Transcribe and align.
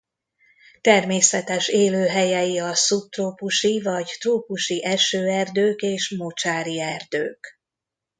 Természetes 0.81 1.67
élőhelyei 1.67 2.59
a 2.59 2.73
szubtrópusi 2.75 3.81
vagy 3.81 4.11
trópusi 4.19 4.83
esőerdők 4.83 5.81
és 5.81 6.15
mocsári 6.17 6.79
erdők. 6.81 7.59